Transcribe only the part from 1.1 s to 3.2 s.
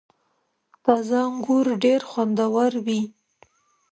انګور ډېر خوندور وي.